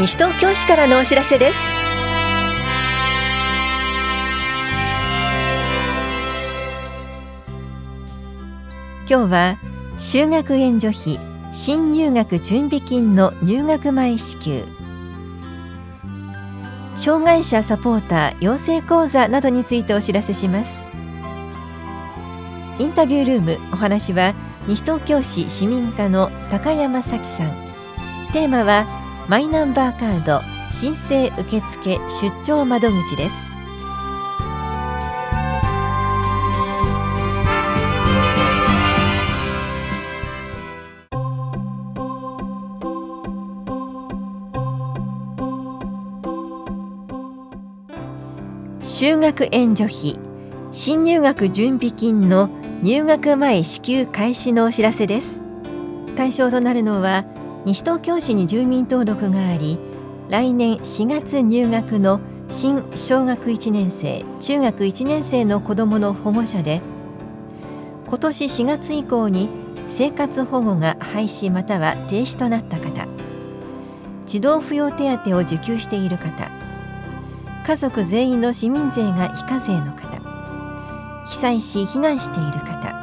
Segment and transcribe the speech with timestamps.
[0.00, 1.58] 西東京市からのお知らせです。
[9.06, 9.58] 今日は
[9.98, 11.20] 修学援助費
[11.52, 14.64] 新入学準備金の入学前支給。
[16.94, 20.86] 障害者サポーター養成講座などについてお知らせします。
[22.78, 24.32] インタビュールームお話は
[24.66, 27.50] 西東京市市民課の高山咲さん。
[28.32, 28.99] テーマは
[29.30, 33.54] マイナンバーカード申請受付出張窓口です。
[48.82, 50.18] 就学援助費
[50.72, 52.50] 新入学準備金の
[52.82, 55.44] 入学前支給開始のお知らせです。
[56.16, 57.24] 対象となるのは
[57.66, 59.78] 西東京市に住民登録があり
[60.30, 66.80] 来年4月入学の新小学1年生中学1年生の子どもの保護者で
[68.06, 69.48] 今年4月以降に
[69.88, 73.06] 生活保護が廃止または停止となった方
[74.24, 76.50] 児童扶養手当を受給している方
[77.66, 80.18] 家族全員の市民税が非課税の方
[81.26, 82.96] 被災し避難している方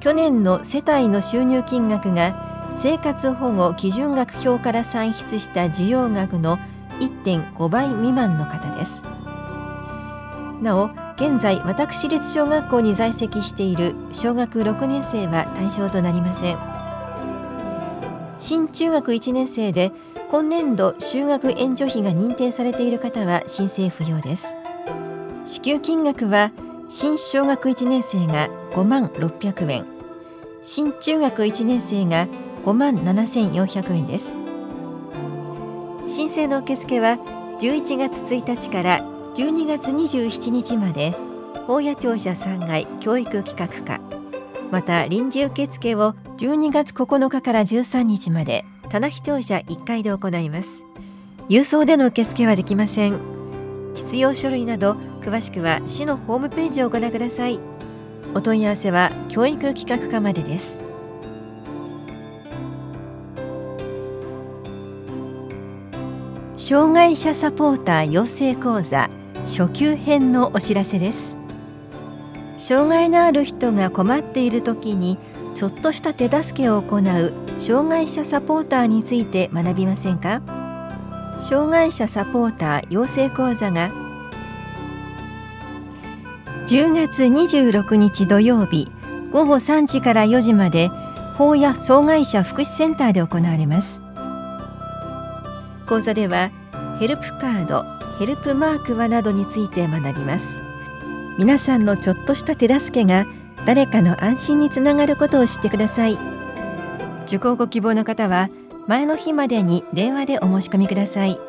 [0.00, 6.58] 去年の世帯の収入金額が生活保護基準額表から算出した需要額の
[7.00, 9.02] 1.5倍未満の方です。
[10.62, 16.58] なお現在私立小学校に在籍している小学6年生は対象となりません。
[18.38, 19.92] 新中学1年生で
[20.30, 24.56] 今年度就学援助費が認定されている方は申請不要です。
[25.44, 26.52] 支給金額は
[26.88, 29.84] 新小学1年生が5万600円。
[30.62, 32.26] 新中学1年生が
[32.64, 34.38] 5万7400円です。
[36.06, 37.18] 申請の受付は
[37.60, 39.00] 11月1日から
[39.34, 41.14] 12月27日まで
[41.68, 44.00] 大谷庁舎3階教育企画課
[44.70, 50.84] また臨時受付を12月9日から13日まで棚視庁舎1階で行います。
[51.48, 53.18] 郵送での受付はできません。
[53.94, 57.60] 必要書類など詳しくは市のホームページをご覧ください。
[58.34, 60.91] お問い合わせは教育企画課までです。
[66.72, 69.10] 障害者サポーター養成講座
[69.44, 71.36] 初級編のお知らせです。
[72.56, 75.18] 障害のある人が困っている時に
[75.54, 80.40] ちょっとした手助けを行う障害者サポーターについて学びませんか？
[81.40, 83.90] 障害者サポーター養成講座が
[86.68, 88.88] 10月26日土曜日
[89.30, 90.88] 午後3時から4時まで
[91.36, 94.00] 法や障害者福祉センターで行われます。
[95.86, 96.50] 講座では
[97.02, 97.84] ヘルプカード
[98.20, 100.60] ヘルプマークはなどについて学びます。
[101.36, 103.26] 皆さんのちょっとした手助けが
[103.66, 106.16] 誰かの安心につながることを知ってください。
[107.24, 108.48] 受講ご希望の方は
[108.86, 111.40] 前の日までに電話でお申し込みください。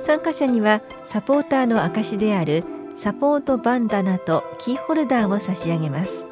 [0.00, 2.62] 参加者にはサポーターの証である
[2.94, 6.24] サポートバンダナとキーホルダーを差し上げます。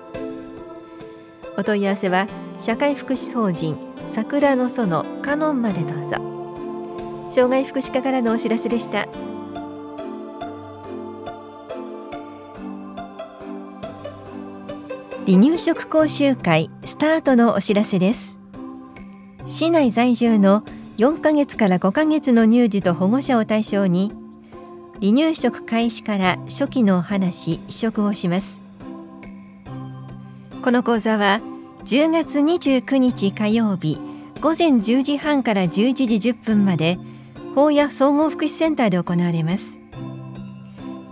[1.59, 2.29] お問い合わせは
[2.59, 6.32] 社会福祉法人桜の園カノンまでどうぞ。
[7.33, 9.09] 障害福祉課からのお知らせでした。
[15.25, 18.39] 離乳食講習会スタートのお知らせです。
[19.47, 20.63] 市内在住の
[20.99, 24.13] 4ヶ月から5ヶ月の乳児と保護者を対象に
[25.01, 28.61] 離乳食開始から初期の話試食をします。
[30.63, 31.41] この講座は
[31.87, 33.99] 10月29日火曜日
[34.43, 35.69] 午前10時半から11
[36.19, 36.99] 時10分まで
[37.55, 39.81] 法や総合福祉センターで行われます。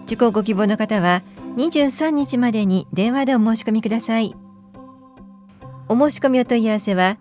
[0.04, 1.22] 受講ご希望の方は
[1.56, 4.34] 23日までに電話でお申し込みください。
[5.88, 7.18] お申し込みお問い合わせは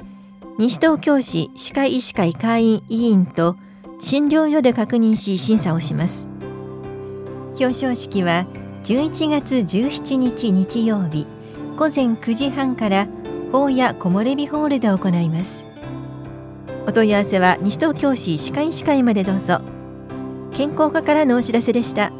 [0.58, 3.56] 西東京市歯科医師会会員委員と
[4.02, 6.28] 診療所で確認し審査をします。
[7.52, 8.44] 表彰式は
[8.84, 11.26] 11月17日日曜日
[11.78, 13.08] 午前9時半から
[13.50, 15.66] 法や木漏れ日ホールで行います。
[16.86, 19.62] お問い合わせは西東京市歯科医師会までどうぞ。
[20.52, 22.12] 健康課からのお知らせでした。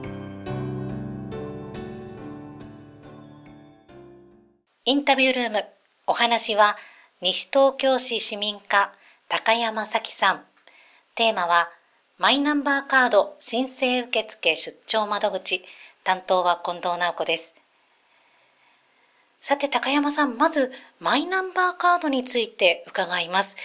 [4.89, 5.65] インタビュールーム。
[6.07, 6.77] お話は
[7.21, 8.93] 西東京市市民課
[9.29, 10.45] 高山咲さん。
[11.17, 11.71] テーマは
[12.19, 15.65] マイナンバーカード申請受付出張窓口。
[16.05, 17.57] 担当は近藤直子です。
[19.41, 23.57] さて高山さんまずマイナンバーカードについて伺います。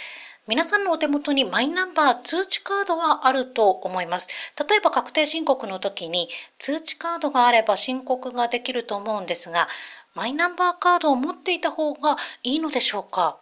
[0.47, 4.27] 皆さんのお手元にマイナンバー通知カードはあると思います。
[4.67, 9.67] 例えば確定申告の時に通知カードがあれば申告ができると思うんですが、
[10.13, 13.37] マイナンバーカードを持っていた方がいいのでしょうか？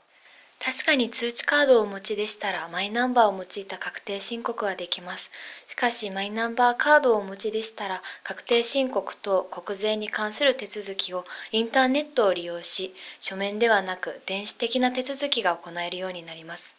[0.63, 5.31] 確かに通知カードをお持ちでしたらマイナンバーを用いた確定申告はできます。
[5.67, 11.23] しかしマイナンバーカードをお持ちでしたら確定申告と国税に関する手続きを
[11.53, 16.75] インターネットを利用し書面ではなく電子的な手続きが行えるようになります。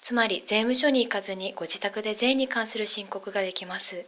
[0.00, 4.04] つまり税務署に行かずにご自宅で税に関する申告ができます。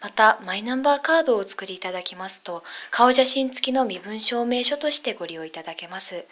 [0.00, 2.62] また、マイナンバーカードをお作りいただきますと、
[2.92, 6.24] 顔写真付きの身分証明書としてご利用いただけます。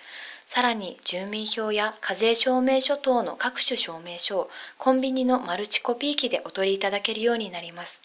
[0.45, 8.03] さらに、住民票や課税証明書等の各種証明書をコンビニのマルチコピー機でお取りいただけるようになります。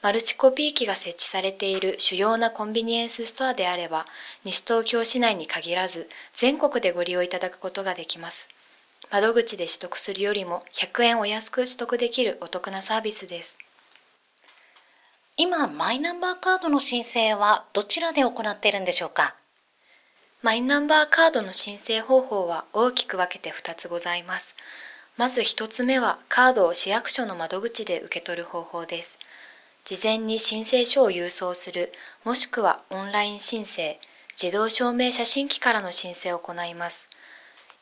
[0.00, 4.06] マルチコピー機が設置されている主要なコンビニエンスストアであれば、
[4.44, 8.48] 西東京市内に限らず、全国でご利用いただくことができます。
[9.10, 13.58] 窓口で取得するよりも100円お安く取得できるお得なサービスです。
[15.38, 19.34] 今、マイナンバーカードの申請はどちらで行っているんでしょうか？
[20.42, 24.56] マイナンバーカードの申請方法は大きく分けて2つございます。
[25.18, 29.18] まず1つ目はカードを市役所の窓口で受け取る方法です。
[29.84, 31.92] 事前に申請書を郵送する、
[32.24, 34.00] もしくはオンライン申請、
[34.42, 37.10] 自動証明写真機からの申請を行います。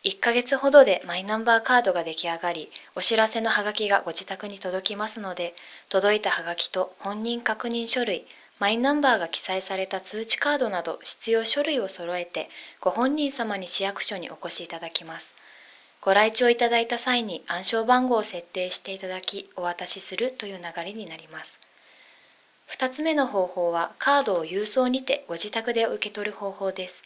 [0.05, 5.55] 1ヶ月ほどでマイナンバーカードが出来上がり、お知らせのハガキがご自宅に届きますので、
[5.89, 8.27] 届いたハガキと本人確認書類、
[8.59, 12.51] マイナンバーが記載された通知カードなど必要書類を揃えて、
[12.83, 15.35] ご本人様に市役所にお越しいただきます。
[16.03, 21.59] ご来庁いただいた際に暗証番号を設定していただき、お渡しするという流れになります。
[22.69, 27.05] 2つ目の方法は、カードを郵送にてご自宅で受け取る方法です。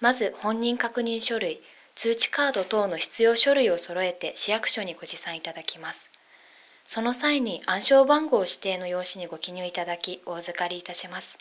[0.00, 1.60] まず本人確認書類、
[1.94, 6.10] 通知カード等の必要書類を揃えて市役所にご持参いただきます。
[6.84, 11.38] その際に暗証番号指定の用紙にご記入いただきお預かりいたします。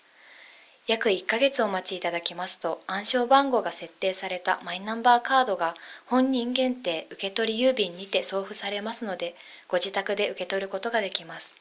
[0.87, 9.35] 約1ヶ月お待ちいただきますと暗証番号が設定されたマイナンバーカードが本人限定受取郵便にて送付されますので
[9.67, 11.55] ご自宅で受け取ることができます。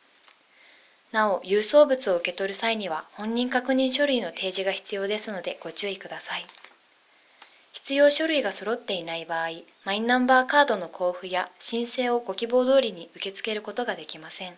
[1.12, 6.46] なお、郵送物を受け取る際には本人確認書類の提示が必要ですのでご注意ください。
[7.78, 9.50] 必要書類が揃っていない場合、
[9.84, 14.54] マイナンバーカードの交付や申請をご希望通りに受け付けることができません。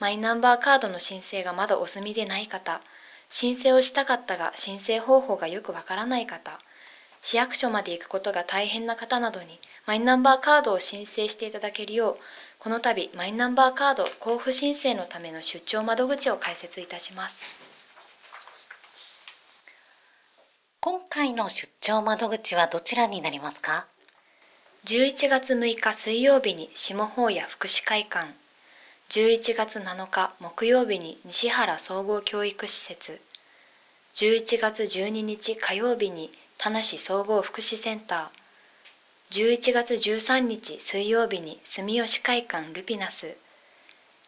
[0.00, 2.80] マイナンバーカードの申請がまだお済みでない方、
[3.30, 6.58] 申請をしたかったが申請方法がよくわからない方、
[7.22, 12.16] 市役所まで行くことが大変な方などにマイナンバーカードを申請していただけるよう、
[12.58, 17.77] この度マイナンバーカード交付申請のための出張窓口を開設いたします。
[20.80, 23.88] 今回の出張窓口はどちらになりますか
[24.84, 28.28] ？11月6日水曜日に下法屋福祉会館。
[29.08, 33.20] 11月7日木曜日に西原総合教育施設。
[34.14, 39.56] 11月12日火曜日に田無総合福祉センター。
[39.56, 43.36] 11月13日水曜日に住吉会館ルピナス。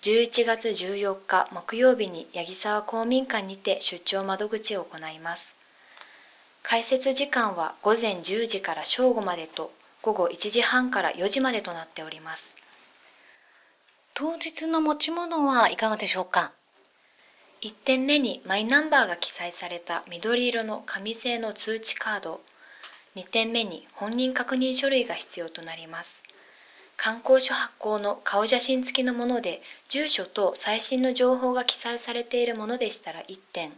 [0.02, 5.59] 11月14日木曜日に八木沢公民館にて出張窓口を行います。
[6.62, 12.56] 開設時間は午前10時から正午までと午後1時半から4時までとなっております。
[14.14, 16.52] 当日の持ち物はいかがでしょうか
[17.62, 22.40] ？1点目にマイナンバーが記載された緑色の紙製の通知カード。
[23.16, 26.22] 2点目に本人確認書類が必要となります。
[26.96, 33.72] 観光書発行の顔写真付きのもので住所と最新の情報が記載されているものでしたら1点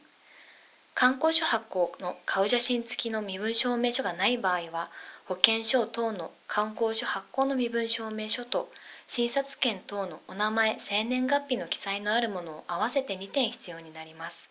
[0.94, 4.90] 観光書発行の顔写真付きの身分証明書がない場合は
[5.24, 8.70] 保険証等の観光書発行の身分証明書と
[9.06, 14.50] 診察券等のお名前生年月日の記載のあるものを合わせて2点必要になります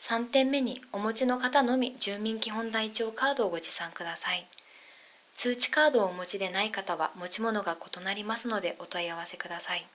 [0.00, 4.46] 3点目にお持ちの方のみ住民基本台帳カードをご持参ください
[5.36, 9.86] 通知カードをお持ちでない方は持ち物が異なりますのでお問い合わせください。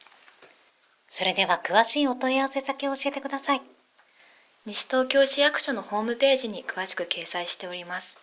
[1.08, 3.71] それでは詳しいお問い合わせ先を教えてください。
[4.64, 8.18] 西東京市役所のホームページに詳しく掲載しております。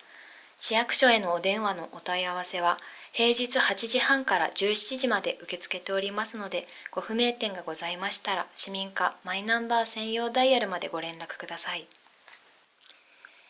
[0.57, 2.77] 市役所へのお電話のお問い合わせは
[3.11, 11.87] 平日8時半から17時まで受け付けておりますのでご不明点がございましたら市民課マイナンバー専用ダイヤルまでご連絡ください。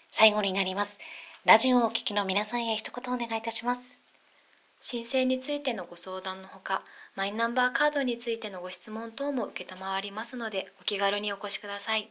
[0.10, 1.00] 最後になります。
[1.46, 4.00] ラジオをお聞きの皆さんへ一言お願いいたします。
[4.81, 6.84] 申請についてのご相談のほか、
[7.15, 12.10] マイナンバーカードについてのご質問等も受けたまわりますので、お気軽にお越しください。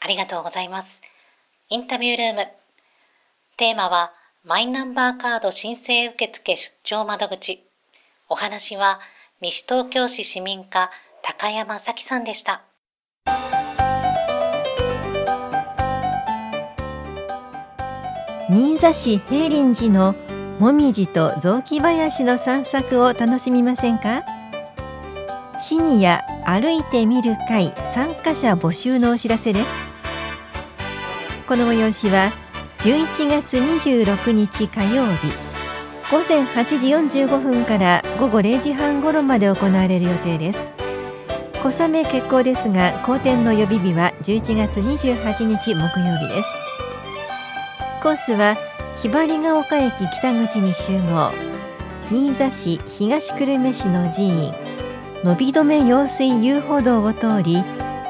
[0.00, 1.02] ありがとうございます。
[1.68, 2.48] インタビュールーム。
[3.56, 4.12] テーマは、
[4.44, 7.64] マイナンバーカード申請受付出張窓口。
[8.28, 9.00] お話は、
[9.40, 10.90] 西東京市市民課
[11.22, 12.62] 高山咲さんでした。
[18.50, 20.14] 新座市平林寺の
[20.58, 24.22] もみじと雑木林の散策を楽しみませんか？
[25.60, 29.86] シニア歩いてみる会参加者募集のお知らせです。
[31.48, 32.30] この催しは
[32.78, 35.26] 11月26日火曜日
[36.12, 40.72] 午前8時45分から午後0時半頃まで行われる予定です。
[41.60, 46.56] 小雨決行ですが好天の予備日は11月28日木曜日です。
[48.00, 48.56] コースは
[48.96, 51.32] ひばりが丘駅北口に集合。
[52.10, 54.67] 新座市東久留米市の寺院。
[55.24, 57.64] 伸び止め用水遊歩道を通り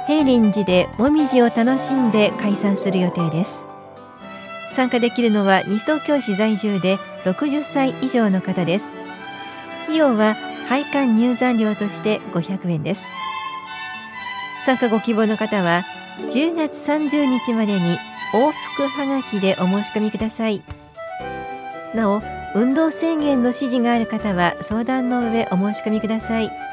[0.07, 3.67] 平林寺でもみじを楽しんで解散する予定です。
[4.71, 8.95] 参加できるのは西東京市在住で60歳以上の方です。
[9.85, 10.37] 費用は
[10.67, 13.07] 配管入山料として500円です。
[14.67, 15.85] 参加ご希望の方は
[16.29, 17.97] 10月30日までに
[18.35, 20.63] 往復はがきでお申し込みください。
[21.95, 22.23] なお
[22.55, 26.68] 運動制限の指示がある方は相談の上お申し込みください。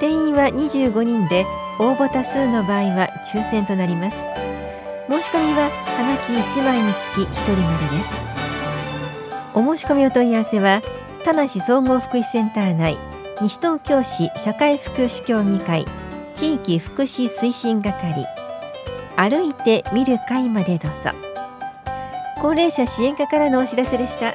[0.00, 1.46] 定員は25人で
[1.78, 4.26] 応募多数の場合は抽選となります。
[5.08, 8.20] 申し込みははがき1枚につき1人までです。
[9.54, 10.82] お申し込みお問い合わせは
[11.24, 12.98] 田梨総合福祉センター内
[13.40, 15.86] 西東京市社会福祉協議会
[16.34, 18.26] 地域福祉推進係。
[19.16, 21.10] 歩いて見る会までどうぞ。
[22.40, 24.34] 高齢者支援課からのお知らせでした。